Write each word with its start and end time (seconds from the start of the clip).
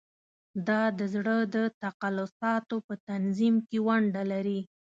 دا 0.67 0.81
د 0.99 1.01
زړه 1.13 1.37
د 1.55 1.55
تقلصاتو 1.83 2.75
په 2.87 2.93
تنظیم 3.09 3.55
کې 3.67 3.77
ونډه 3.87 4.23
لري. 4.31 4.59